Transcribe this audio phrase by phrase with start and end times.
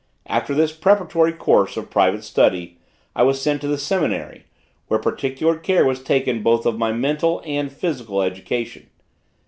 [0.25, 2.79] After this preparatory course of private study,
[3.15, 4.45] I was sent to the seminary,
[4.87, 8.89] where particular care was taken both of my mental and physical education.